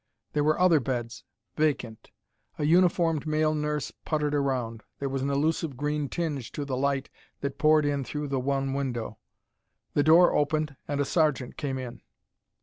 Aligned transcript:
There 0.33 0.43
were 0.43 0.59
other 0.59 0.79
beds, 0.79 1.23
vacant. 1.55 2.09
A 2.57 2.63
uniformed 2.63 3.27
male 3.27 3.53
nurse 3.53 3.91
puttered 4.03 4.33
around. 4.33 4.81
There 4.97 5.09
was 5.09 5.21
an 5.21 5.29
elusive 5.29 5.77
green 5.77 6.09
tinge 6.09 6.51
to 6.53 6.65
the 6.65 6.75
light 6.75 7.11
that 7.41 7.59
poured 7.59 7.85
in 7.85 8.03
through 8.03 8.29
the 8.29 8.39
one 8.39 8.73
window. 8.73 9.19
The 9.93 10.01
door 10.01 10.33
opened 10.35 10.75
and 10.87 10.99
a 10.99 11.05
sergeant 11.05 11.55
came 11.55 11.77
in. 11.77 12.01